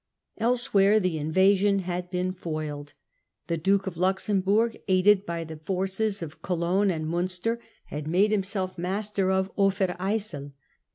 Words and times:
Elsewhere 0.39 0.99
the 0.99 1.19
invasion 1.19 1.77
had 1.77 2.09
been 2.09 2.31
foiled. 2.31 2.93
The 3.45 3.57
Duke 3.59 3.85
of 3.85 3.97
Luxemburg, 3.97 4.75
aided 4.87 5.27
by 5.27 5.43
the 5.43 5.57
forces 5.57 6.23
of 6.23 6.41
Cologne 6.41 6.89
and 6.89 7.05
Munster, 7.07 7.59
had 7.85 8.05
easily 8.05 8.11
made 8.11 8.31
himself 8.31 8.79
master 8.79 9.29
of 9.29 9.51
Overyssel. 9.59 10.53